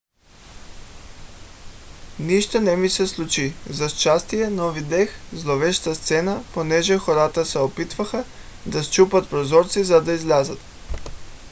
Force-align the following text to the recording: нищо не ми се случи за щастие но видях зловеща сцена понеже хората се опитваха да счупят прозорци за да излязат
нищо 2.19 2.61
не 2.61 2.75
ми 2.75 2.89
се 2.89 3.07
случи 3.07 3.53
за 3.69 3.89
щастие 3.89 4.49
но 4.49 4.71
видях 4.71 5.09
зловеща 5.33 5.95
сцена 5.95 6.43
понеже 6.53 6.97
хората 6.97 7.45
се 7.45 7.59
опитваха 7.59 8.25
да 8.65 8.83
счупят 8.83 9.29
прозорци 9.29 9.83
за 9.83 10.01
да 10.03 10.11
излязат 10.13 10.59